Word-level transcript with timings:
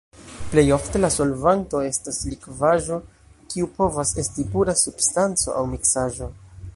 Plej 0.51 0.61
ofte, 0.77 1.01
la 1.03 1.11
solvanto 1.15 1.81
estas 1.89 2.21
likvaĵo, 2.31 2.97
kiu 3.53 3.69
povas 3.81 4.15
esti 4.25 4.49
pura 4.55 4.77
substanco 4.85 5.59
aŭ 5.61 5.63
miksaĵo. 5.75 6.35